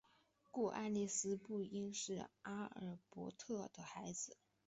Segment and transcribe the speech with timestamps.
[0.49, 4.35] 故爱丽丝不应是阿尔伯特的孩子。